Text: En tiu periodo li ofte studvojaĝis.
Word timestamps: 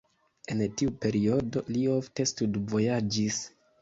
En 0.53 0.61
tiu 0.81 0.93
periodo 1.03 1.63
li 1.75 1.83
ofte 1.97 2.27
studvojaĝis. 2.33 3.43